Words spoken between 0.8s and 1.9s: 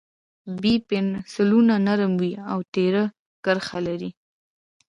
پنسلونه